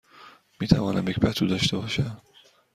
[0.59, 2.21] می توانم یک پتو داشته باشم؟